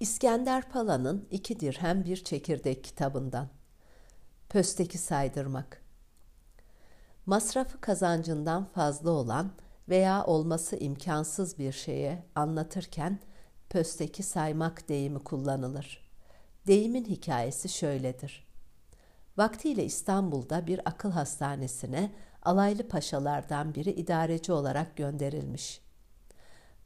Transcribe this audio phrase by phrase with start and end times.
[0.00, 3.48] İskender Pala'nın iki dirhem bir çekirdek kitabından.
[4.48, 5.82] Pösteki saydırmak.
[7.26, 9.50] Masrafı kazancından fazla olan
[9.88, 13.20] veya olması imkansız bir şeye anlatırken
[13.70, 16.10] pösteki saymak deyimi kullanılır.
[16.66, 18.48] Deyimin hikayesi şöyledir.
[19.36, 22.12] Vaktiyle İstanbul'da bir akıl hastanesine
[22.42, 25.80] alaylı paşalardan biri idareci olarak gönderilmiş.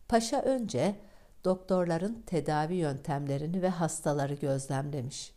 [0.09, 0.97] Paşa önce
[1.45, 5.34] doktorların tedavi yöntemlerini ve hastaları gözlemlemiş.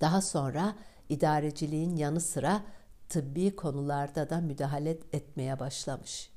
[0.00, 0.74] Daha sonra
[1.08, 2.62] idareciliğin yanı sıra
[3.08, 6.30] tıbbi konularda da müdahale etmeye başlamış.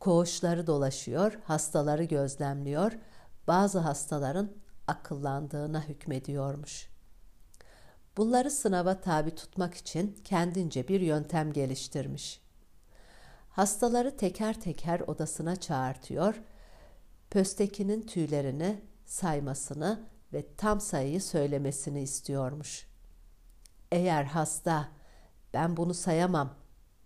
[0.00, 2.92] Koğuşları dolaşıyor, hastaları gözlemliyor,
[3.46, 4.50] bazı hastaların
[4.86, 6.88] akıllandığına hükmediyormuş.
[8.16, 12.40] Bunları sınava tabi tutmak için kendince bir yöntem geliştirmiş.
[13.50, 16.42] Hastaları teker teker odasına çağırtıyor,
[17.36, 22.86] pöstekinin tüylerini saymasını ve tam sayıyı söylemesini istiyormuş.
[23.92, 24.88] Eğer hasta
[25.54, 26.54] ben bunu sayamam,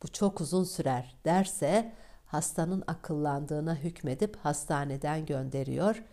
[0.02, 1.92] bu çok uzun sürer derse
[2.26, 6.04] hastanın akıllandığına hükmedip hastaneden gönderiyor.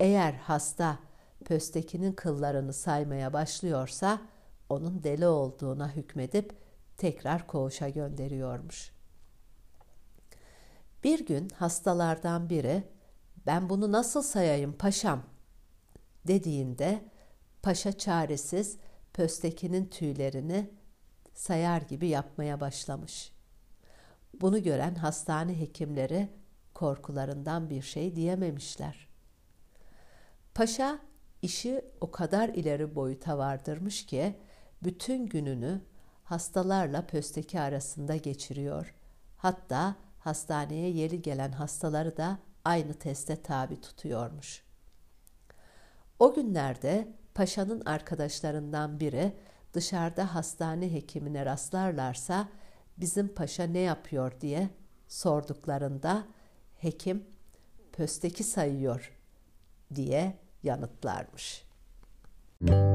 [0.00, 0.98] Eğer hasta
[1.44, 4.20] pöstekinin kıllarını saymaya başlıyorsa
[4.68, 6.56] onun deli olduğuna hükmedip
[6.96, 8.92] tekrar koğuşa gönderiyormuş.
[11.04, 12.92] Bir gün hastalardan biri
[13.46, 15.22] ben bunu nasıl sayayım paşam
[16.26, 17.04] dediğinde
[17.62, 18.76] paşa çaresiz
[19.12, 20.70] pöstekinin tüylerini
[21.34, 23.32] sayar gibi yapmaya başlamış.
[24.40, 26.28] Bunu gören hastane hekimleri
[26.74, 29.08] korkularından bir şey diyememişler.
[30.54, 30.98] Paşa
[31.42, 34.36] işi o kadar ileri boyuta vardırmış ki
[34.82, 35.80] bütün gününü
[36.24, 38.94] hastalarla pösteki arasında geçiriyor.
[39.36, 44.62] Hatta hastaneye yeri gelen hastaları da aynı teste tabi tutuyormuş.
[46.18, 49.36] O günlerde paşanın arkadaşlarından biri
[49.74, 52.48] dışarıda hastane hekimine rastlarlarsa
[52.96, 54.68] bizim paşa ne yapıyor diye
[55.08, 56.26] sorduklarında
[56.78, 57.24] hekim
[57.92, 59.12] pösteki sayıyor
[59.94, 61.64] diye yanıtlarmış.
[62.60, 62.91] Müzik